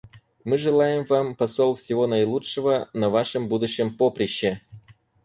[0.45, 4.59] Мы желаем вам, посол, всего наилучшего на вашем будущем поприще.